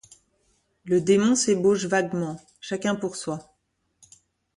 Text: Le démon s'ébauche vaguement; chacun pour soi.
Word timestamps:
Le 0.85 0.99
démon 0.99 1.35
s'ébauche 1.35 1.85
vaguement; 1.85 2.41
chacun 2.59 2.95
pour 2.95 3.15
soi. 3.15 3.55